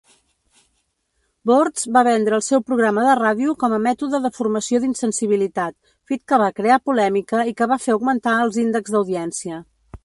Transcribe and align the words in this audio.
Boortz 1.49 1.83
va 1.97 2.03
vendre 2.07 2.39
el 2.41 2.43
seu 2.45 2.63
programa 2.69 3.03
de 3.09 3.11
ràdio 3.21 3.53
com 3.65 3.75
a 3.77 3.81
"mètode 3.85 4.23
de 4.25 4.33
formació 4.39 4.81
d'insensibilitat", 4.85 5.79
fet 6.13 6.25
que 6.33 6.41
va 6.45 6.51
crear 6.63 6.83
polèmica 6.91 7.47
i 7.53 7.59
que 7.61 7.71
va 7.75 7.83
fer 7.87 7.99
augmentar 7.99 8.39
els 8.47 8.61
índex 8.69 8.95
d'audiència. 8.97 9.65